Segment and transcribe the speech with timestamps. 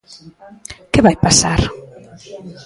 [0.91, 1.59] Que vai pasar?